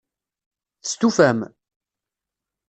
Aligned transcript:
Testufam? 0.83 1.39